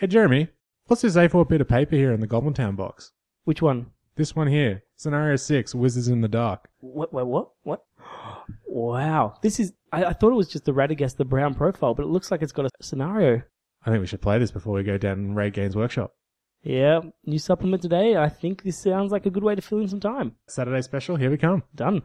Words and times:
Hey, 0.00 0.08
Jeremy, 0.08 0.48
what's 0.86 1.02
this 1.02 1.14
A4 1.14 1.48
bit 1.48 1.60
of 1.60 1.68
paper 1.68 1.94
here 1.94 2.12
in 2.12 2.18
the 2.18 2.26
Goblin 2.26 2.52
Town 2.52 2.74
box? 2.74 3.12
Which 3.44 3.62
one? 3.62 3.92
This 4.16 4.34
one 4.34 4.48
here, 4.48 4.82
Scenario 4.96 5.36
6, 5.36 5.72
Wizards 5.72 6.08
in 6.08 6.20
the 6.20 6.26
Dark. 6.26 6.68
What? 6.80 7.12
What? 7.12 7.26
What? 7.28 7.50
what? 7.62 7.84
Wow. 8.66 9.36
This 9.40 9.60
is. 9.60 9.72
I, 9.92 10.06
I 10.06 10.12
thought 10.12 10.32
it 10.32 10.36
was 10.36 10.48
just 10.48 10.64
the 10.64 10.72
Radagast 10.72 11.16
the 11.16 11.24
Brown 11.24 11.54
profile, 11.54 11.94
but 11.94 12.02
it 12.02 12.08
looks 12.08 12.32
like 12.32 12.42
it's 12.42 12.50
got 12.50 12.66
a 12.66 12.70
scenario. 12.82 13.40
I 13.86 13.90
think 13.90 14.00
we 14.00 14.08
should 14.08 14.20
play 14.20 14.36
this 14.40 14.50
before 14.50 14.74
we 14.74 14.82
go 14.82 14.98
down 14.98 15.18
and 15.18 15.36
raid 15.36 15.52
Games 15.52 15.76
Workshop. 15.76 16.12
Yeah. 16.64 17.02
New 17.24 17.38
supplement 17.38 17.82
today. 17.82 18.16
I 18.16 18.28
think 18.28 18.64
this 18.64 18.76
sounds 18.76 19.12
like 19.12 19.26
a 19.26 19.30
good 19.30 19.44
way 19.44 19.54
to 19.54 19.62
fill 19.62 19.78
in 19.78 19.86
some 19.86 20.00
time. 20.00 20.34
Saturday 20.48 20.82
special, 20.82 21.14
here 21.14 21.30
we 21.30 21.38
come. 21.38 21.62
Done. 21.72 22.02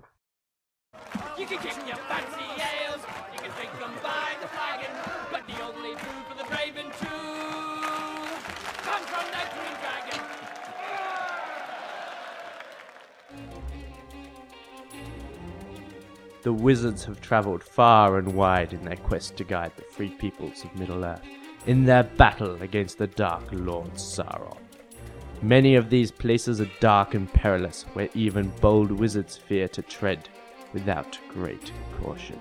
The 16.41 16.53
wizards 16.53 17.03
have 17.05 17.19
travelled 17.19 17.63
far 17.63 18.17
and 18.17 18.33
wide 18.33 18.71
in 18.71 18.85
their 18.85 18.95
quest 18.95 19.35
to 19.37 19.43
guide 19.43 19.73
the 19.75 19.83
free 19.83 20.09
peoples 20.09 20.63
of 20.63 20.75
Middle 20.75 21.03
Earth 21.03 21.25
in 21.65 21.83
their 21.83 22.03
battle 22.03 22.61
against 22.61 22.97
the 22.97 23.07
Dark 23.07 23.43
Lord 23.51 23.93
Sauron. 23.95 24.57
Many 25.41 25.75
of 25.75 25.89
these 25.89 26.11
places 26.11 26.61
are 26.61 26.71
dark 26.79 27.13
and 27.13 27.31
perilous, 27.31 27.83
where 27.93 28.09
even 28.13 28.53
bold 28.61 28.91
wizards 28.91 29.35
fear 29.35 29.67
to 29.69 29.81
tread 29.81 30.29
without 30.73 31.17
great 31.29 31.71
caution. 32.01 32.39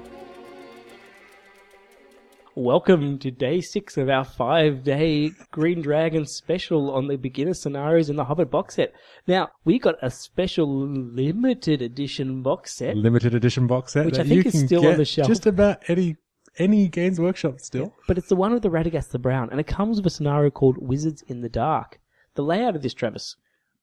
Welcome 2.58 3.20
to 3.20 3.30
day 3.30 3.60
six 3.60 3.96
of 3.96 4.08
our 4.08 4.24
five 4.24 4.82
day 4.82 5.30
Green 5.52 5.80
Dragon 5.80 6.26
special 6.26 6.90
on 6.90 7.06
the 7.06 7.14
beginner 7.14 7.54
scenarios 7.54 8.10
in 8.10 8.16
the 8.16 8.24
Hobbit 8.24 8.50
box 8.50 8.74
set. 8.74 8.94
Now, 9.28 9.50
we 9.64 9.78
got 9.78 9.94
a 10.02 10.10
special 10.10 10.66
limited 10.88 11.82
edition 11.82 12.42
box 12.42 12.74
set. 12.74 12.96
Limited 12.96 13.32
edition 13.32 13.68
box 13.68 13.92
set 13.92 14.06
Which 14.06 14.16
that 14.16 14.26
I 14.26 14.28
think 14.28 14.44
you 14.46 14.48
is 14.48 14.64
still 14.66 14.88
on 14.88 14.96
the 14.96 15.04
shelf. 15.04 15.28
just 15.28 15.46
about 15.46 15.84
any 15.86 16.16
any 16.58 16.88
Games 16.88 17.20
Workshop 17.20 17.60
still. 17.60 17.94
But 18.08 18.18
it's 18.18 18.28
the 18.28 18.34
one 18.34 18.52
with 18.52 18.64
the 18.64 18.70
Radagast 18.70 19.10
the 19.10 19.20
Brown, 19.20 19.50
and 19.52 19.60
it 19.60 19.68
comes 19.68 19.98
with 19.98 20.06
a 20.06 20.10
scenario 20.10 20.50
called 20.50 20.78
Wizards 20.78 21.22
in 21.28 21.42
the 21.42 21.48
Dark. 21.48 22.00
The 22.34 22.42
layout 22.42 22.74
of 22.74 22.82
this, 22.82 22.92
Travis, 22.92 23.36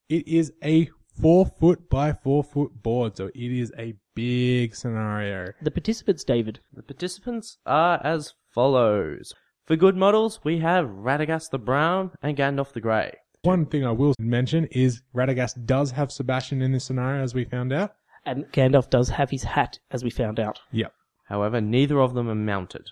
It 0.10 0.28
is 0.28 0.52
a 0.62 0.90
four 1.22 1.46
foot 1.46 1.90
by 1.90 2.12
four 2.12 2.44
foot 2.44 2.84
board, 2.84 3.16
so 3.16 3.28
it 3.28 3.52
is 3.58 3.72
a 3.80 3.96
big 4.16 4.76
scenario. 4.76 5.54
the 5.62 5.72
participants, 5.72 6.26
David. 6.26 6.60
The 6.74 6.84
participants 6.84 7.58
are 7.66 8.02
as 8.04 8.34
follows. 8.56 9.34
For 9.66 9.76
good 9.76 9.98
models, 9.98 10.40
we 10.44 10.60
have 10.60 10.86
Radagast 10.86 11.50
the 11.50 11.60
Brown 11.60 12.12
and 12.22 12.38
Gandalf 12.38 12.72
the 12.72 12.80
Grey. 12.80 13.12
One 13.44 13.66
thing 13.66 13.86
I 13.86 13.92
will 13.92 14.14
mention 14.18 14.66
is 14.72 15.02
Radagast 15.14 15.66
does 15.66 15.92
have 15.92 16.12
Sebastian 16.12 16.62
in 16.62 16.72
this 16.72 16.86
scenario, 16.86 17.22
as 17.22 17.36
we 17.36 17.44
found 17.44 17.74
out. 17.74 17.96
And 18.26 18.46
Gandalf 18.54 18.90
does 18.90 19.10
have 19.10 19.30
his 19.30 19.44
hat, 19.44 19.80
as 19.92 20.04
we 20.04 20.10
found 20.10 20.40
out. 20.40 20.62
Yep. 20.72 20.94
However, 21.26 21.60
neither 21.60 22.00
of 22.00 22.14
them 22.14 22.30
are 22.30 22.36
mounted. 22.36 22.88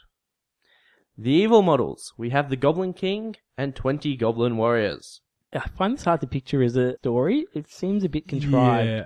The 1.17 1.31
evil 1.31 1.61
models, 1.61 2.13
we 2.17 2.31
have 2.31 2.49
the 2.49 2.57
Goblin 2.57 2.93
King 2.93 3.35
and 3.57 3.75
20 3.75 4.17
Goblin 4.17 4.57
Warriors. 4.57 5.21
I 5.53 5.67
find 5.77 5.93
this 5.93 6.03
hard 6.03 6.21
to 6.21 6.27
picture 6.27 6.61
as 6.61 6.75
a 6.75 6.97
story. 6.97 7.45
It 7.53 7.71
seems 7.71 8.03
a 8.03 8.09
bit 8.09 8.27
contrived. 8.27 8.89
Yeah. 8.89 9.05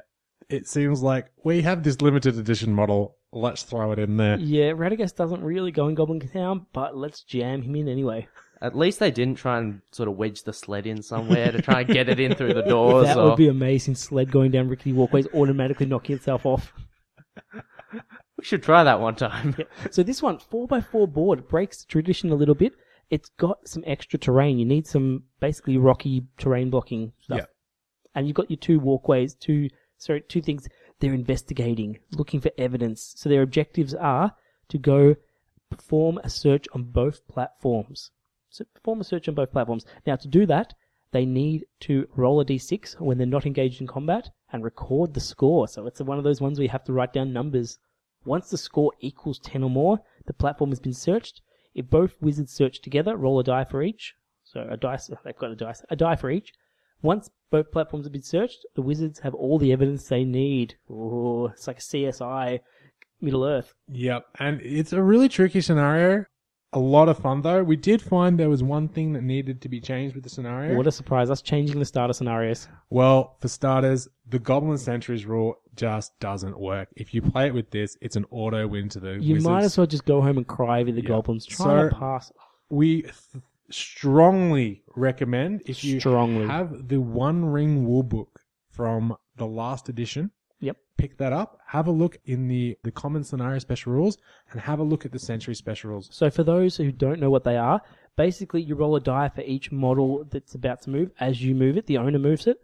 It 0.50 0.68
seems 0.68 1.04
like 1.04 1.28
we 1.44 1.62
have 1.62 1.84
this 1.84 2.02
limited 2.02 2.38
edition 2.38 2.74
model. 2.74 3.17
Let's 3.34 3.64
throw 3.64 3.92
it 3.92 4.00
in 4.00 4.18
there. 4.18 4.38
Yeah, 4.40 4.72
Radagast 4.72 5.16
doesn't 5.16 5.44
really 5.44 5.72
go 5.72 5.88
in 5.88 5.96
Goblin 5.96 6.20
Town, 6.20 6.66
but 6.74 6.96
let's 6.96 7.24
jam 7.24 7.62
him 7.62 7.76
in 7.76 7.90
anyway. 7.90 8.28
At 8.62 8.76
least 8.76 9.00
they 9.00 9.12
didn't 9.12 9.36
try 9.36 9.60
and 9.60 9.82
sort 9.92 10.10
of 10.10 10.16
wedge 10.16 10.44
the 10.44 10.54
sled 10.54 10.88
in 10.88 11.04
somewhere 11.04 11.52
to 11.52 11.62
try 11.62 11.82
and 11.82 11.90
get 11.90 12.10
it 12.10 12.20
in 12.20 12.34
through 12.34 12.54
the 12.54 12.62
doors. 12.68 13.06
that 13.06 13.18
or... 13.18 13.30
would 13.30 13.38
be 13.38 13.50
amazing. 13.50 13.96
Sled 13.96 14.32
going 14.32 14.52
down 14.52 14.68
rickety 14.68 14.94
walkways, 14.94 15.28
automatically 15.34 15.86
knocking 15.86 16.16
itself 16.16 16.46
off. 16.46 16.74
We 17.94 18.44
should 18.44 18.64
try 18.64 18.84
that 18.84 19.00
one 19.00 19.16
time. 19.16 19.56
So 19.92 20.04
this 20.04 20.22
one, 20.22 20.38
4x4 20.38 21.12
board, 21.12 21.48
breaks 21.48 21.84
the 21.84 21.88
tradition 21.88 22.32
a 22.32 22.36
little 22.36 22.56
bit. 22.56 22.74
It's 23.10 23.30
got 23.30 23.68
some 23.68 23.84
extra 23.88 24.20
terrain. 24.20 24.60
You 24.60 24.66
need 24.66 24.88
some 24.88 25.24
basically 25.40 25.78
rocky 25.78 26.26
terrain 26.38 26.70
blocking 26.70 27.14
stuff. 27.20 27.40
Yeah. 27.40 27.46
And 28.16 28.28
you've 28.28 28.36
got 28.36 28.50
your 28.50 28.58
two 28.58 28.80
walkways, 28.80 29.34
two, 29.36 29.70
sorry, 29.98 30.22
two 30.22 30.42
things 30.42 30.68
they're 31.00 31.14
investigating, 31.14 32.00
looking 32.12 32.42
for 32.42 32.52
evidence. 32.58 33.14
So 33.16 33.30
their 33.30 33.42
objectives 33.42 33.94
are 33.94 34.34
to 34.70 34.78
go 34.78 35.16
perform 35.70 36.20
a 36.24 36.30
search 36.30 36.68
on 36.74 36.84
both 36.84 37.28
platforms. 37.28 38.12
So 38.50 38.66
perform 38.74 39.02
a 39.02 39.04
search 39.04 39.28
on 39.28 39.36
both 39.36 39.52
platforms. 39.52 39.86
Now 40.06 40.16
to 40.16 40.28
do 40.28 40.46
that, 40.46 40.74
they 41.12 41.26
need 41.26 41.66
to 41.82 42.08
roll 42.16 42.42
a 42.42 42.46
d6 42.46 43.00
when 43.00 43.18
they're 43.18 43.28
not 43.28 43.46
engaged 43.46 43.82
in 43.82 43.88
combat 43.88 44.30
and 44.52 44.64
record 44.64 45.14
the 45.14 45.20
score. 45.20 45.68
So 45.68 45.86
it's 45.88 46.02
one 46.02 46.18
of 46.18 46.24
those 46.24 46.42
ones 46.42 46.58
where 46.58 46.64
you 46.64 46.70
have 46.70 46.84
to 46.86 46.94
write 46.94 47.14
down 47.14 47.34
numbers. 47.34 47.80
Once 48.26 48.50
the 48.50 48.58
score 48.58 48.92
equals 49.00 49.40
10 49.40 49.64
or 49.64 49.70
more, 49.70 50.00
the 50.26 50.34
platform 50.34 50.72
has 50.72 50.80
been 50.80 50.94
searched. 50.94 51.42
If 51.74 51.90
both 51.90 52.22
wizards 52.22 52.52
search 52.52 52.82
together, 52.82 53.16
roll 53.16 53.40
a 53.40 53.44
die 53.44 53.64
for 53.64 53.84
each. 53.84 54.16
So 54.44 54.68
a 54.70 54.78
dice, 54.78 55.12
they've 55.24 55.38
got 55.38 55.52
a 55.52 55.56
dice, 55.56 55.84
a 55.90 55.96
die 55.96 56.16
for 56.16 56.30
each. 56.30 56.54
Once 57.02 57.30
both 57.50 57.72
platforms 57.72 58.06
have 58.06 58.12
been 58.14 58.22
searched, 58.22 58.66
the 58.76 58.82
wizards 58.82 59.20
have 59.20 59.34
all 59.34 59.58
the 59.58 59.72
evidence 59.72 60.08
they 60.08 60.24
need. 60.24 60.76
Ooh, 60.90 61.48
it's 61.48 61.68
like 61.68 61.78
a 61.78 61.82
CSI 61.82 62.60
Middle 63.22 63.46
Earth. 63.46 63.74
Yep. 63.90 64.26
And 64.40 64.62
it's 64.62 64.94
a 64.94 65.02
really 65.02 65.30
tricky 65.30 65.62
scenario. 65.62 66.26
A 66.74 66.80
lot 66.80 67.08
of 67.08 67.18
fun 67.18 67.42
though. 67.44 67.64
We 67.64 67.78
did 67.78 68.02
find 68.02 68.38
there 68.38 68.50
was 68.50 68.62
one 68.62 68.90
thing 68.90 69.14
that 69.14 69.24
needed 69.24 69.62
to 69.62 69.70
be 69.70 69.80
changed 69.80 70.16
with 70.16 70.26
the 70.26 70.30
scenario. 70.30 70.76
What 70.76 70.86
a 70.86 70.92
surprise, 70.92 71.30
us 71.30 71.42
changing 71.42 71.80
the 71.80 71.86
starter 71.86 72.12
scenarios. 72.14 72.68
Well, 72.90 73.38
for 73.40 73.48
starters, 73.48 74.10
the 74.28 74.38
Goblin 74.40 74.78
Sentries 74.78 75.26
rule 75.26 75.56
just 75.76 76.12
doesn't 76.20 76.60
work. 76.60 76.90
If 76.98 77.14
you 77.14 77.22
play 77.22 77.48
it 77.48 77.54
with 77.54 77.72
this, 77.72 77.98
it's 78.02 78.18
an 78.18 78.26
auto 78.32 78.68
win 78.68 78.90
to 78.90 79.00
the 79.00 79.12
You 79.14 79.36
Wizards. 79.36 79.46
might 79.46 79.64
as 79.64 79.78
well 79.78 79.88
just 79.88 80.04
go 80.06 80.22
home 80.22 80.38
and 80.38 80.46
cry 80.46 80.84
with 80.84 80.96
the 80.96 81.02
Yeah. 81.02 81.08
goblins. 81.08 81.46
Try 81.46 81.66
So- 81.84 81.90
to 81.90 81.96
pass. 81.96 82.32
We 82.70 83.04
th- 83.04 83.14
strongly 83.70 84.84
recommend 84.96 85.62
if 85.66 85.84
you 85.84 86.00
Strongly. 86.00 86.48
have 86.48 86.88
the 86.88 87.00
One 87.02 87.46
Ring 87.46 87.86
Rule 87.86 88.04
Book 88.04 88.42
from 88.70 89.16
the 89.36 89.48
last 89.48 89.90
edition, 89.90 90.32
Yep. 90.60 90.78
pick 90.98 91.18
that 91.18 91.34
up. 91.34 91.60
Have 91.68 91.88
a 91.88 91.92
look 91.92 92.18
in 92.26 92.48
the 92.48 92.78
the 92.84 92.92
common 92.92 93.24
scenario 93.24 93.60
special 93.60 93.94
rules, 93.94 94.18
and 94.52 94.62
have 94.62 94.80
a 94.80 94.84
look 94.84 95.06
at 95.06 95.12
the 95.12 95.20
Sentry 95.20 95.54
special 95.56 95.92
rules. 95.92 96.10
So 96.12 96.30
for 96.30 96.44
those 96.44 96.78
who 96.78 96.92
don't 96.92 97.20
know 97.20 97.30
what 97.30 97.44
they 97.44 97.58
are, 97.58 97.82
basically 98.16 98.62
you 98.62 98.76
roll 98.76 98.96
a 98.96 99.00
die 99.02 99.30
for 99.30 99.42
each 99.42 99.72
model 99.72 100.24
that's 100.24 100.56
about 100.56 100.82
to 100.84 100.90
move. 100.90 101.12
As 101.20 101.44
you 101.44 101.54
move 101.56 101.78
it, 101.78 101.86
the 101.88 101.98
owner 101.98 102.20
moves 102.20 102.48
it. 102.48 102.62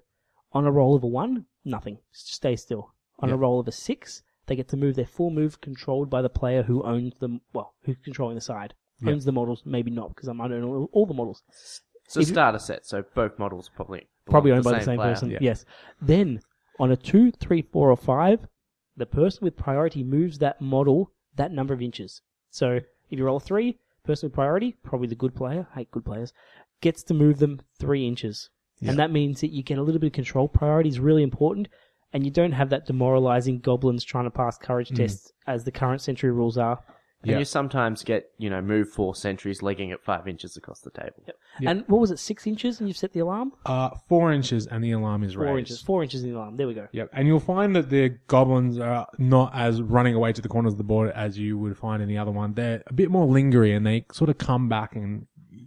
On 0.53 0.65
a 0.65 0.71
roll 0.71 0.95
of 0.95 1.03
a 1.03 1.07
one, 1.07 1.45
nothing. 1.65 1.97
Stay 2.11 2.55
still. 2.55 2.93
On 3.19 3.29
a 3.29 3.33
Yep. 3.33 3.39
roll 3.39 3.59
of 3.59 3.67
a 3.67 3.71
six, 3.71 4.23
they 4.45 4.55
get 4.55 4.67
to 4.69 4.77
move 4.77 4.95
their 4.95 5.05
full 5.05 5.29
move 5.29 5.61
controlled 5.61 6.09
by 6.09 6.21
the 6.21 6.29
player 6.29 6.63
who 6.63 6.83
owns 6.83 7.15
them. 7.19 7.41
Well, 7.53 7.73
who's 7.83 7.97
controlling 8.03 8.35
the 8.35 8.41
side. 8.41 8.73
Yep. 9.03 9.13
Owns 9.13 9.25
the 9.25 9.31
models, 9.31 9.63
maybe 9.65 9.91
not 9.91 10.09
because 10.09 10.27
I'm 10.27 10.39
I 10.41 10.47
don't 10.47 10.63
all 10.63 11.05
the 11.05 11.13
models. 11.13 11.43
It's 12.05 12.17
a 12.17 12.21
If 12.21 12.27
starter 12.27 12.59
set, 12.59 12.85
so 12.85 13.03
both 13.13 13.37
models 13.39 13.69
probably 13.75 14.07
belong 14.25 14.31
Probably 14.31 14.51
to 14.51 14.55
owned 14.55 14.63
by 14.63 14.79
the 14.79 14.85
same 14.85 14.97
player. 14.97 15.13
person. 15.13 15.29
Yeah. 15.29 15.39
Yes. 15.41 15.65
Then 16.01 16.41
on 16.79 16.91
a 16.91 16.95
two, 16.95 17.31
three, 17.31 17.61
four, 17.61 17.91
or 17.91 17.97
five, 17.97 18.45
the 18.97 19.05
person 19.05 19.39
with 19.43 19.55
priority 19.55 20.03
moves 20.03 20.37
that 20.39 20.61
model 20.61 21.11
that 21.35 21.51
number 21.51 21.73
of 21.73 21.81
inches. 21.81 22.21
So 22.49 22.73
if 22.73 22.83
you 23.09 23.25
roll 23.25 23.37
a 23.37 23.39
three, 23.39 23.77
person 24.03 24.27
with 24.27 24.33
priority, 24.33 24.75
probably 24.83 25.07
the 25.07 25.15
good 25.15 25.35
player, 25.35 25.67
hate 25.75 25.89
good 25.91 26.05
players, 26.05 26.33
gets 26.81 27.03
to 27.03 27.13
move 27.13 27.39
them 27.39 27.61
three 27.79 28.07
inches. 28.07 28.49
Yeah. 28.79 28.91
And 28.91 28.99
that 28.99 29.11
means 29.11 29.41
that 29.41 29.51
you 29.51 29.63
get 29.63 29.77
a 29.77 29.81
little 29.81 29.99
bit 29.99 30.07
of 30.07 30.13
control. 30.13 30.47
Priority 30.47 30.89
is 30.89 30.99
really 30.99 31.23
important, 31.23 31.69
and 32.11 32.25
you 32.25 32.31
don't 32.31 32.51
have 32.51 32.69
that 32.69 32.85
demoralizing 32.85 33.59
goblins 33.59 34.03
trying 34.03 34.25
to 34.25 34.31
pass 34.31 34.57
courage 34.57 34.89
mm. 34.89 34.97
tests 34.97 35.31
as 35.47 35.63
the 35.63 35.71
current 35.71 36.01
sentry 36.01 36.31
rules 36.31 36.57
are. 36.57 36.79
And 37.23 37.31
Yeah. 37.31 37.39
you 37.39 37.45
sometimes 37.45 38.03
get, 38.03 38.31
you 38.37 38.49
know, 38.49 38.61
move 38.61 38.89
four 38.89 39.15
sentries 39.15 39.61
legging 39.61 39.89
it 39.91 40.03
five 40.03 40.27
inches 40.27 40.57
across 40.57 40.81
the 40.81 40.91
table. 40.91 41.23
Yeah. 41.59 41.69
And 41.71 41.83
what 41.87 42.01
was 42.01 42.11
it, 42.11 42.19
six 42.19 42.45
inches, 42.45 42.79
and 42.81 42.89
you've 42.89 42.97
set 42.97 43.13
the 43.13 43.21
alarm? 43.21 43.53
Uh, 43.65 43.91
four 44.09 44.33
inches, 44.33 44.67
and 44.67 44.83
the 44.83 44.91
alarm 44.91 45.23
is 45.23 45.33
Four 45.35 45.45
raised. 45.45 45.57
inches. 45.59 45.81
Four 45.81 46.03
inches 46.03 46.23
in 46.23 46.31
the 46.31 46.35
alarm. 46.35 46.57
There 46.57 46.67
we 46.67 46.73
go. 46.73 46.87
Yep, 46.91 47.09
and 47.13 47.25
you'll 47.27 47.39
find 47.39 47.73
that 47.77 47.89
the 47.89 48.09
goblins 48.27 48.77
are 48.77 49.07
not 49.17 49.55
as 49.55 49.81
running 49.81 50.15
away 50.15 50.33
to 50.33 50.41
the 50.41 50.49
corners 50.49 50.73
of 50.73 50.77
the 50.77 50.83
board 50.83 51.11
as 51.15 51.37
you 51.39 51.57
would 51.57 51.77
find 51.77 52.03
in 52.03 52.09
the 52.09 52.17
other 52.17 52.31
one. 52.31 52.53
They're 52.55 52.83
a 52.87 52.93
bit 52.93 53.09
more 53.09 53.25
lingery, 53.25 53.75
and 53.75 53.85
they 53.87 54.05
sort 54.11 54.29
of 54.29 54.37
come 54.37 54.67
back 54.67 54.95
and 54.95 55.25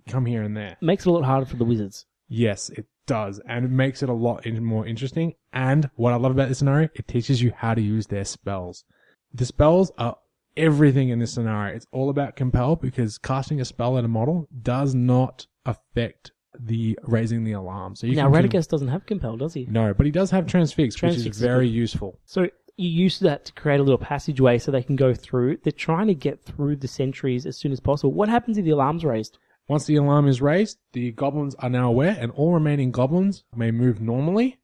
come 0.09 0.27
here 0.27 0.43
and 0.43 0.55
there. 0.57 0.77
Makes 0.83 1.07
it 1.07 1.09
a 1.09 1.13
lot 1.13 1.25
harder 1.25 1.47
for 1.47 1.57
the 1.57 1.65
wizards. 1.65 2.05
Yes, 2.29 2.69
it 2.69 2.85
does, 3.07 3.41
and 3.49 3.65
it 3.65 3.71
makes 3.71 4.03
it 4.03 4.11
a 4.11 4.13
lot 4.13 4.45
more 4.61 4.85
interesting. 4.87 5.35
And 5.55 5.89
what 5.95 6.13
I 6.13 6.17
love 6.17 6.33
about 6.33 6.49
this 6.49 6.59
scenario, 6.59 6.91
it 6.95 7.09
teaches 7.09 7.41
you 7.41 7.53
how 7.57 7.73
to 7.73 7.81
use 7.81 8.09
their 8.09 8.25
spells. 8.27 8.85
The 9.33 9.47
spells 9.47 9.91
are 9.97 10.19
everything 10.57 11.11
in 11.11 11.19
this 11.19 11.33
scenario. 11.33 11.75
It's 11.75 11.87
all 11.93 12.11
about 12.11 12.37
compel 12.37 12.77
because 12.77 13.19
casting 13.19 13.61
a 13.61 13.65
spell 13.65 13.99
at 13.99 14.05
a 14.05 14.09
model 14.09 14.49
does 14.63 14.95
not 14.95 15.47
affect 15.65 16.33
the 16.59 16.99
raising 17.03 17.45
the 17.45 17.53
alarm. 17.53 17.97
So 17.97 18.07
you 18.07 18.17
now, 18.17 18.31
can 18.33 18.49
doesn't 18.49 18.89
have 18.89 19.07
compel, 19.07 19.37
does 19.37 19.55
he? 19.55 19.67
no, 19.67 19.93
but 19.93 20.07
he 20.07 20.13
does 20.13 20.31
have 20.31 20.47
transfix, 20.47 20.95
which 20.95 21.01
Transfix 21.01 21.19
is 21.19 21.37
is 21.37 21.41
very 21.41 21.67
good. 21.67 21.75
useful. 21.75 22.19
So 22.25 22.49
you 22.77 22.89
use 22.89 23.19
that 23.21 23.45
to 23.47 23.53
create 23.53 23.81
a 23.81 23.83
little 23.83 23.99
passageway 23.99 24.59
so 24.59 24.71
they 24.71 24.83
can 24.83 24.97
go 24.97 25.15
through. 25.15 25.59
They're 25.63 25.73
trying 25.73 26.09
to 26.09 26.15
get 26.15 26.45
through 26.45 26.77
the 26.77 26.89
sentries 26.89 27.47
as 27.47 27.57
soon 27.57 27.73
as 27.73 27.81
possible. 27.81 28.13
What 28.13 28.29
happens 28.29 28.59
if 28.59 28.65
the 28.65 28.71
alarm's 28.71 29.05
raised? 29.05 29.39
Once 29.69 29.87
the 29.87 29.97
alarm 29.97 30.29
is 30.29 30.41
raised, 30.41 30.79
the 30.93 31.11
goblins 31.13 31.55
are 31.57 31.71
now 31.71 31.89
aware, 31.89 32.17
and 32.21 32.31
all 32.33 32.53
remaining 32.53 32.93
goblins 32.93 33.45
may 33.55 33.71
move 33.71 34.01
normally. 34.01 34.59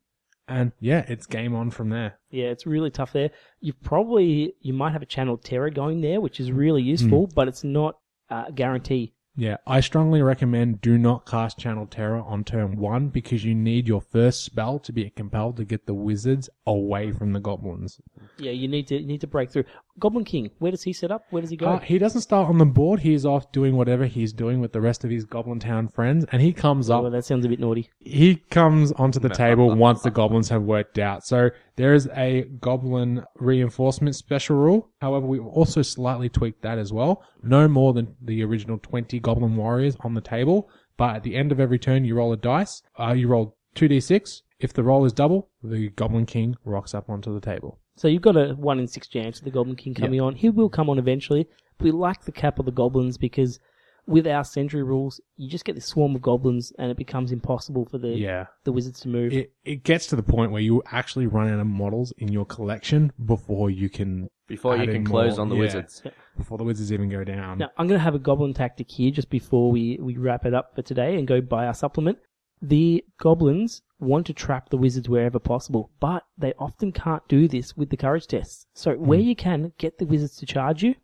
And 0.48 0.72
yeah, 0.80 1.04
it's 1.08 1.26
game 1.26 1.54
on 1.54 1.70
from 1.70 1.90
there. 1.90 2.18
Yeah, 2.30 2.46
it's 2.46 2.66
really 2.66 2.90
tough 2.90 3.12
there. 3.12 3.30
You 3.60 3.72
probably 3.72 4.54
you 4.60 4.72
might 4.72 4.92
have 4.92 5.02
a 5.02 5.06
channel 5.06 5.36
terror 5.36 5.70
going 5.70 6.00
there, 6.00 6.20
which 6.20 6.40
is 6.40 6.50
really 6.50 6.82
useful, 6.82 7.28
but 7.34 7.48
it's 7.48 7.64
not 7.64 7.98
uh, 8.30 8.44
a 8.48 8.52
guarantee. 8.52 9.14
Yeah, 9.34 9.56
I 9.66 9.80
strongly 9.80 10.20
recommend 10.20 10.82
do 10.82 10.98
not 10.98 11.24
cast 11.24 11.58
Channel 11.58 11.86
Terror 11.86 12.20
on 12.20 12.44
turn 12.44 12.76
one 12.76 13.08
because 13.08 13.44
you 13.44 13.54
need 13.54 13.88
your 13.88 14.02
first 14.02 14.44
spell 14.44 14.78
to 14.80 14.92
be 14.92 15.08
compelled 15.08 15.56
to 15.56 15.64
get 15.64 15.86
the 15.86 15.94
wizards 15.94 16.50
away 16.66 17.12
from 17.12 17.32
the 17.32 17.40
goblins. 17.40 17.98
Yeah, 18.36 18.50
you 18.50 18.68
need 18.68 18.88
to 18.88 19.00
you 19.00 19.06
need 19.06 19.22
to 19.22 19.26
break 19.26 19.50
through. 19.50 19.64
Goblin 19.98 20.24
King, 20.24 20.50
where 20.58 20.70
does 20.70 20.82
he 20.82 20.92
set 20.92 21.10
up? 21.10 21.26
Where 21.30 21.42
does 21.42 21.50
he 21.50 21.56
go? 21.56 21.66
Uh, 21.66 21.78
he 21.78 21.98
doesn't 21.98 22.22
start 22.22 22.48
on 22.48 22.58
the 22.58 22.64
board. 22.64 23.00
He's 23.00 23.26
off 23.26 23.52
doing 23.52 23.76
whatever 23.76 24.06
he's 24.06 24.32
doing 24.32 24.60
with 24.60 24.72
the 24.72 24.80
rest 24.80 25.04
of 25.04 25.10
his 25.10 25.24
Goblin 25.24 25.60
Town 25.60 25.88
friends, 25.88 26.24
and 26.32 26.40
he 26.40 26.52
comes 26.52 26.88
up 26.88 27.04
oh, 27.04 27.10
that 27.10 27.24
sounds 27.24 27.44
a 27.44 27.48
bit 27.48 27.60
naughty. 27.60 27.90
he 28.00 28.36
comes 28.36 28.90
onto 28.92 29.20
the 29.20 29.28
table 29.28 29.74
once 29.74 30.02
the 30.02 30.10
goblins 30.10 30.48
have 30.48 30.62
worked 30.62 30.98
out. 30.98 31.26
So 31.26 31.50
there 31.76 31.92
is 31.92 32.08
a 32.16 32.42
goblin 32.60 33.24
reinforcement 33.36 34.16
special 34.16 34.56
rule. 34.56 34.88
However, 35.00 35.26
we've 35.26 35.46
also 35.46 35.82
slightly 35.82 36.28
tweaked 36.28 36.62
that 36.62 36.78
as 36.78 36.92
well. 36.92 37.22
No 37.42 37.68
more 37.68 37.92
than 37.92 38.14
the 38.22 38.42
original 38.44 38.78
20 38.78 39.20
goblin 39.20 39.56
warriors 39.56 39.96
on 40.00 40.14
the 40.14 40.20
table. 40.20 40.70
But 40.96 41.16
at 41.16 41.22
the 41.22 41.36
end 41.36 41.52
of 41.52 41.60
every 41.60 41.78
turn, 41.78 42.04
you 42.04 42.14
roll 42.14 42.32
a 42.32 42.36
dice. 42.36 42.82
Uh, 42.98 43.12
you 43.12 43.28
roll 43.28 43.56
2d6. 43.76 44.42
If 44.58 44.72
the 44.72 44.82
roll 44.82 45.04
is 45.04 45.12
double, 45.12 45.50
the 45.62 45.90
goblin 45.90 46.26
king 46.26 46.56
rocks 46.64 46.94
up 46.94 47.10
onto 47.10 47.34
the 47.34 47.40
table. 47.40 47.80
So 47.96 48.08
you've 48.08 48.22
got 48.22 48.36
a 48.36 48.54
one 48.54 48.78
in 48.78 48.86
six 48.86 49.06
chance 49.06 49.38
of 49.38 49.44
the 49.44 49.50
Goblin 49.50 49.76
King 49.76 49.94
coming 49.94 50.20
on. 50.20 50.34
He 50.34 50.48
will 50.50 50.68
come 50.70 50.88
on 50.88 50.98
eventually. 50.98 51.46
But 51.78 51.84
we 51.84 51.90
like 51.90 52.24
the 52.24 52.32
cap 52.32 52.58
of 52.58 52.64
the 52.66 52.72
goblins 52.72 53.18
because 53.18 53.58
with 54.06 54.26
our 54.26 54.42
sentry 54.44 54.82
rules, 54.82 55.20
you 55.36 55.48
just 55.48 55.64
get 55.64 55.74
this 55.76 55.86
swarm 55.86 56.16
of 56.16 56.22
goblins, 56.22 56.72
and 56.78 56.90
it 56.90 56.96
becomes 56.96 57.30
impossible 57.30 57.84
for 57.86 57.98
the 57.98 58.08
Yeah. 58.08 58.46
the 58.64 58.72
wizards 58.72 58.98
to 59.00 59.08
move. 59.08 59.32
It, 59.32 59.52
it 59.64 59.84
gets 59.84 60.06
to 60.08 60.16
the 60.16 60.22
point 60.24 60.50
where 60.50 60.60
you 60.62 60.82
actually 60.90 61.26
run 61.28 61.48
out 61.48 61.60
of 61.60 61.66
models 61.68 62.12
in 62.18 62.28
your 62.32 62.44
collection 62.44 63.12
before 63.24 63.70
you 63.70 63.88
can 63.88 64.28
Before 64.48 64.74
you 64.76 64.82
add 64.82 64.88
can 64.88 64.96
in 64.96 65.04
close 65.04 65.36
more. 65.36 65.42
on 65.42 65.48
the 65.50 65.54
Yeah. 65.54 65.60
wizards. 65.60 66.02
before 66.36 66.58
the 66.58 66.64
wizards 66.64 66.92
even 66.92 67.10
go 67.10 67.22
down. 67.24 67.58
Now, 67.58 67.70
I'm 67.76 67.86
going 67.86 67.98
to 67.98 68.02
have 68.04 68.14
a 68.16 68.18
goblin 68.18 68.54
tactic 68.54 68.90
here 68.90 69.10
just 69.12 69.30
before 69.30 69.70
we, 69.70 69.98
we 70.00 70.16
wrap 70.16 70.46
it 70.46 70.54
up 70.54 70.74
for 70.74 70.82
today 70.82 71.16
and 71.18 71.26
go 71.28 71.40
buy 71.40 71.66
our 71.66 71.74
supplement. 71.74 72.18
The 72.60 73.04
goblins 73.18 73.82
want 74.02 74.26
to 74.26 74.34
trap 74.34 74.68
the 74.68 74.76
wizards 74.76 75.08
wherever 75.08 75.38
possible, 75.38 75.90
but 76.00 76.24
they 76.36 76.52
often 76.58 76.92
can't 76.92 77.26
do 77.28 77.48
this 77.48 77.76
with 77.76 77.90
the 77.90 77.96
courage 77.96 78.26
tests. 78.26 78.66
So, 78.74 78.94
hmm. 78.94 79.06
where 79.06 79.20
you 79.20 79.36
can, 79.36 79.72
get 79.78 79.98
the 79.98 80.06
wizards 80.06 80.36
to 80.36 80.46
charge 80.46 80.82
you, 80.82 80.94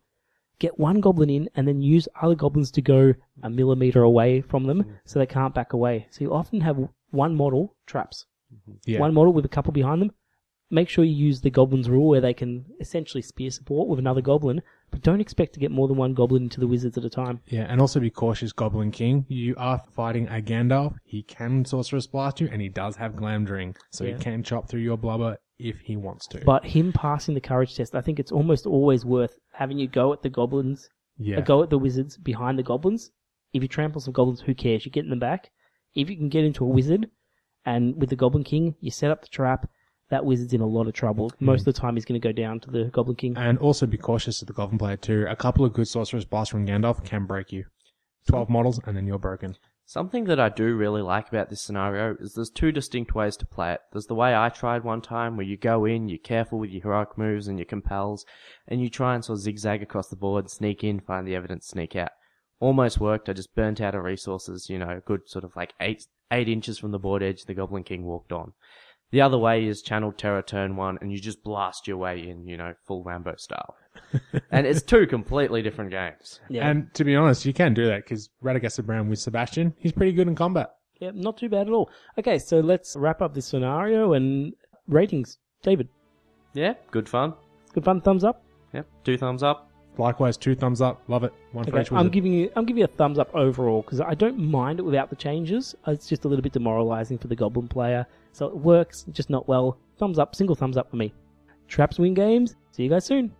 get 0.59 0.77
one 0.77 0.99
goblin 0.99 1.29
in, 1.29 1.49
and 1.55 1.67
then 1.67 1.81
use 1.81 2.07
other 2.21 2.35
goblins 2.35 2.71
to 2.71 2.81
go 2.81 3.13
a 3.41 3.49
millimeter 3.49 4.03
away 4.03 4.41
from 4.41 4.65
them 4.65 4.81
hmm. 4.81 4.91
so 5.05 5.19
they 5.19 5.25
can't 5.25 5.55
back 5.55 5.73
away. 5.73 6.07
So, 6.11 6.21
you 6.21 6.33
often 6.33 6.61
have 6.61 6.77
one 7.11 7.35
model 7.35 7.75
traps, 7.85 8.25
hmm. 8.65 8.73
Yeah. 8.85 8.99
one 8.99 9.13
model 9.13 9.33
with 9.33 9.45
a 9.45 9.49
couple 9.49 9.71
behind 9.71 10.01
them. 10.01 10.11
Make 10.71 10.89
sure 10.89 11.03
you 11.03 11.15
use 11.15 11.41
the 11.41 11.49
goblins 11.49 11.89
rule 11.89 12.09
where 12.09 12.21
they 12.21 12.33
can 12.33 12.65
essentially 12.79 13.23
spear 13.23 13.49
support 13.49 13.87
with 13.87 13.97
another 13.97 14.21
goblin, 14.21 14.61
but 14.91 15.01
don't 15.01 15.21
expect 15.21 15.53
to 15.53 15.59
get 15.59 15.71
more 15.71 15.87
than 15.87 15.97
one 15.97 16.13
goblin 16.13 16.43
into 16.43 16.59
the 16.59 16.67
wizards 16.67 16.97
at 16.97 17.05
a 17.05 17.09
time. 17.09 17.39
Yeah, 17.47 17.65
and 17.69 17.79
also 17.81 17.99
be 17.99 18.09
cautious, 18.09 18.51
Goblin 18.51 18.91
King. 18.91 19.25
You 19.27 19.55
are 19.57 19.81
fighting 19.93 20.27
a 20.27 20.41
Gandalf. 20.41 20.95
He 21.03 21.23
can 21.23 21.65
Sorcerer's 21.65 22.07
Blast 22.07 22.39
you, 22.41 22.49
and 22.51 22.61
he 22.61 22.69
does 22.69 22.95
have 22.97 23.13
Glamdring, 23.13 23.75
so 23.91 24.03
Yeah. 24.03 24.15
he 24.15 24.19
can 24.23 24.43
chop 24.43 24.67
through 24.67 24.81
your 24.81 24.97
blubber 24.97 25.37
if 25.57 25.79
he 25.81 25.95
wants 25.95 26.27
to. 26.27 26.41
But 26.45 26.65
him 26.65 26.91
passing 26.93 27.35
the 27.35 27.41
courage 27.41 27.75
test, 27.75 27.95
I 27.95 28.01
think 28.01 28.19
it's 28.19 28.31
almost 28.31 28.65
always 28.65 29.05
worth 29.05 29.37
having 29.53 29.77
you 29.79 29.87
go 29.87 30.13
at 30.13 30.21
the 30.21 30.29
goblins, 30.29 30.89
yeah, 31.17 31.37
a 31.37 31.41
go 31.41 31.61
at 31.63 31.69
the 31.69 31.77
wizards 31.77 32.17
behind 32.17 32.57
the 32.57 32.63
goblins. 32.63 33.11
If 33.53 33.61
you 33.61 33.67
trample 33.67 33.99
some 34.01 34.13
goblins, 34.13 34.41
who 34.41 34.53
cares? 34.53 34.85
You're 34.85 34.91
getting 34.91 35.09
them 35.09 35.19
back. 35.19 35.49
If 35.95 36.09
you 36.09 36.15
can 36.15 36.29
get 36.29 36.43
into 36.45 36.63
a 36.63 36.67
wizard, 36.67 37.09
and 37.65 37.99
with 37.99 38.09
the 38.09 38.15
Goblin 38.15 38.43
King, 38.43 38.75
you 38.79 38.89
set 38.91 39.11
up 39.11 39.21
the 39.21 39.27
trap, 39.27 39.69
that 40.09 40.25
wizard's 40.25 40.53
in 40.53 40.61
a 40.61 40.67
lot 40.67 40.87
of 40.87 40.93
trouble. 40.93 41.29
Mm. 41.31 41.41
Most 41.41 41.61
of 41.61 41.65
the 41.65 41.73
time, 41.73 41.95
he's 41.95 42.05
going 42.05 42.19
to 42.19 42.27
go 42.27 42.31
down 42.31 42.59
to 42.61 42.71
the 42.71 42.85
Goblin 42.85 43.15
King. 43.15 43.37
and 43.37 43.57
also 43.59 43.85
be 43.85 43.97
cautious 43.97 44.41
of 44.41 44.47
the 44.47 44.53
Goblin 44.53 44.77
player 44.77 44.97
too. 44.97 45.25
A 45.29 45.35
couple 45.35 45.65
of 45.65 45.73
good 45.73 45.87
Sorcerer's 45.87 46.25
Blast 46.25 46.51
from 46.51 46.65
Gandalf 46.65 47.03
can 47.03 47.25
break 47.25 47.51
you. 47.51 47.65
Twelve 48.27 48.49
models, 48.49 48.79
and 48.85 48.95
then 48.95 49.07
you're 49.07 49.17
broken. 49.17 49.55
Something 49.85 50.25
that 50.25 50.39
I 50.39 50.49
do 50.49 50.75
really 50.75 51.01
like 51.01 51.29
about 51.29 51.49
this 51.49 51.63
scenario 51.63 52.15
is 52.19 52.35
there's 52.35 52.51
two 52.51 52.71
distinct 52.71 53.15
ways 53.15 53.35
to 53.37 53.47
play 53.47 53.73
it. 53.73 53.81
There's 53.91 54.05
the 54.05 54.13
way 54.13 54.35
I 54.35 54.49
tried 54.49 54.83
one 54.83 55.01
time 55.01 55.35
where 55.35 55.47
you 55.47 55.57
go 55.57 55.85
in, 55.85 56.09
you're 56.09 56.19
careful 56.19 56.59
with 56.59 56.69
your 56.69 56.83
heroic 56.83 57.17
moves 57.17 57.47
and 57.47 57.57
your 57.57 57.65
compels, 57.65 58.23
and 58.67 58.79
you 58.79 58.89
try 58.91 59.15
and 59.15 59.25
sort 59.25 59.39
of 59.39 59.41
zigzag 59.41 59.81
across 59.81 60.07
the 60.09 60.15
board, 60.15 60.47
sneak 60.51 60.83
in, 60.83 60.99
find 60.99 61.27
the 61.27 61.35
evidence, 61.35 61.65
sneak 61.65 61.95
out. 61.95 62.11
Almost 62.59 62.99
worked, 62.99 63.29
I 63.29 63.33
just 63.33 63.55
burnt 63.55 63.81
out 63.81 63.95
of 63.95 64.03
resources, 64.03 64.69
you 64.69 64.77
know, 64.77 64.89
a 64.89 64.99
good 64.99 65.21
sort 65.25 65.43
of 65.43 65.55
like 65.55 65.73
eight, 65.81 66.05
eight 66.31 66.47
inches 66.47 66.77
from 66.77 66.91
the 66.91 66.99
board 66.99 67.23
edge, 67.23 67.45
the 67.45 67.55
Goblin 67.55 67.83
King 67.83 68.05
walked 68.05 68.31
on. 68.31 68.53
The 69.11 69.21
other 69.21 69.37
way 69.37 69.65
is 69.65 69.81
Channel 69.81 70.11
Terror 70.11 70.41
turn 70.43 70.75
one, 70.75 70.97
and 71.01 71.11
you 71.11 71.19
just 71.19 71.43
blast 71.43 71.87
your 71.87 71.97
way 71.97 72.27
in, 72.29 72.45
you 72.45 72.57
know, 72.57 72.73
full 72.85 73.03
Rambo 73.03 73.35
style. 73.37 73.75
and 74.51 74.67
it's 74.67 74.81
two 74.83 75.07
completely 75.07 75.61
different 75.61 75.89
games. 75.91 76.39
Yeah, 76.49 76.69
And 76.69 76.93
to 76.93 77.03
be 77.03 77.15
honest, 77.15 77.45
you 77.45 77.53
can 77.53 77.73
do 77.73 77.85
that 77.87 78.03
because 78.03 78.29
Radagast 78.43 78.83
Brown 78.85 79.09
with 79.09 79.19
Sebastian, 79.19 79.73
he's 79.79 79.91
pretty 79.91 80.11
good 80.11 80.27
in 80.27 80.35
combat. 80.35 80.69
yeah, 80.99 81.11
not 81.13 81.37
too 81.37 81.49
bad 81.49 81.67
at 81.67 81.73
all. 81.73 81.89
Okay, 82.19 82.37
so 82.37 82.59
let's 82.59 82.95
wrap 82.95 83.21
up 83.21 83.33
this 83.33 83.47
scenario 83.47 84.13
and 84.13 84.53
ratings. 84.87 85.39
David, 85.63 85.89
Yeah, 86.53 86.73
good 86.91 87.09
fun. 87.09 87.33
good 87.73 87.83
fun. 87.85 88.01
Thumbs 88.01 88.23
up. 88.23 88.43
Yep, 88.73 88.87
two 89.03 89.17
thumbs 89.17 89.41
up. 89.43 89.68
Likewise, 89.99 90.37
two 90.37 90.55
thumbs 90.55 90.79
up, 90.81 91.01
love 91.09 91.25
it. 91.25 91.33
One 91.51 91.65
for 91.65 91.71
Okay, 91.71 91.81
each 91.81 91.91
I'm 91.91 91.97
wizard. 91.97 92.13
giving 92.13 92.33
you 92.33 92.49
I'm 92.55 92.65
giving 92.65 92.79
you 92.79 92.85
a 92.85 92.87
thumbs 92.87 93.19
up 93.19 93.29
overall 93.35 93.81
because 93.81 93.99
I 93.99 94.13
don't 94.13 94.37
mind 94.39 94.79
it 94.79 94.83
without 94.83 95.09
the 95.09 95.15
changes. 95.17 95.75
It's 95.87 96.07
just 96.07 96.23
a 96.23 96.27
little 96.29 96.41
bit 96.41 96.53
demoralizing 96.53 97.17
for 97.17 97.27
the 97.27 97.35
goblin 97.35 97.67
player, 97.67 98.07
so 98.31 98.45
it 98.47 98.55
works, 98.55 99.05
just 99.11 99.29
not 99.29 99.47
well. 99.49 99.77
Thumbs 99.97 100.17
up, 100.17 100.35
single 100.35 100.55
thumbs 100.55 100.77
up 100.77 100.89
for 100.89 100.95
me. 100.95 101.13
Traps 101.67 101.99
win 101.99 102.13
games. 102.13 102.55
See 102.71 102.83
you 102.83 102.89
guys 102.89 103.05
soon. 103.05 103.33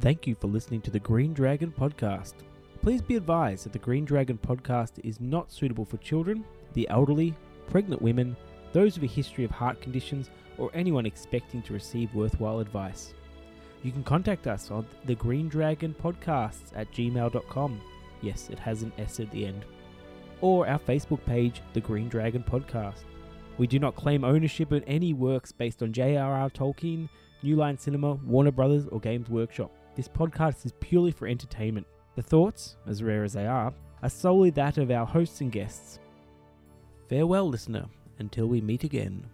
Thank 0.00 0.26
you 0.26 0.34
for 0.34 0.48
listening 0.48 0.80
to 0.82 0.90
the 0.90 0.98
Green 0.98 1.32
Dragon 1.32 1.70
podcast. 1.70 2.34
Please 2.82 3.02
be 3.02 3.14
advised 3.14 3.64
that 3.64 3.72
the 3.72 3.78
Green 3.78 4.04
Dragon 4.04 4.36
podcast 4.36 4.92
is 5.04 5.20
not 5.20 5.52
suitable 5.52 5.84
for 5.84 5.98
children, 5.98 6.44
the 6.72 6.88
elderly, 6.88 7.34
pregnant 7.68 8.02
women, 8.02 8.36
those 8.72 8.98
with 8.98 9.08
a 9.08 9.14
history 9.14 9.44
of 9.44 9.50
heart 9.52 9.80
conditions, 9.80 10.30
or 10.58 10.70
anyone 10.74 11.06
expecting 11.06 11.62
to 11.62 11.72
receive 11.72 12.12
worthwhile 12.14 12.58
advice. 12.58 13.14
You 13.82 13.90
can 13.90 14.04
contact 14.04 14.46
us 14.46 14.70
on 14.70 14.86
the 15.06 15.16
Green 15.16 15.48
Dragon 15.48 15.94
Podcasts 16.00 16.70
at 16.74 16.90
gmail.com. 16.92 17.80
Yes, 18.20 18.48
it 18.50 18.58
has 18.58 18.82
an 18.82 18.92
S 18.96 19.18
at 19.18 19.30
the 19.32 19.46
end. 19.46 19.64
Or 20.40 20.66
our 20.68 20.78
Facebook 20.78 21.24
page, 21.26 21.60
The 21.72 21.80
Green 21.80 22.08
Dragon 22.08 22.44
Podcast. 22.44 23.04
We 23.58 23.66
do 23.66 23.78
not 23.78 23.96
claim 23.96 24.24
ownership 24.24 24.70
of 24.72 24.84
any 24.86 25.14
works 25.14 25.52
based 25.52 25.82
on 25.82 25.92
J.R.R. 25.92 26.50
Tolkien, 26.50 27.08
New 27.42 27.56
Line 27.56 27.76
Cinema, 27.76 28.14
Warner 28.14 28.52
Brothers, 28.52 28.86
or 28.88 29.00
Games 29.00 29.28
Workshop. 29.28 29.72
This 29.96 30.08
podcast 30.08 30.64
is 30.64 30.72
purely 30.80 31.10
for 31.10 31.26
entertainment. 31.26 31.86
The 32.14 32.22
thoughts, 32.22 32.76
as 32.86 33.02
rare 33.02 33.24
as 33.24 33.32
they 33.32 33.46
are, 33.46 33.74
are 34.02 34.08
solely 34.08 34.50
that 34.50 34.78
of 34.78 34.90
our 34.90 35.06
hosts 35.06 35.40
and 35.40 35.50
guests. 35.50 35.98
Farewell, 37.08 37.48
listener, 37.48 37.86
until 38.18 38.46
we 38.46 38.60
meet 38.60 38.84
again. 38.84 39.26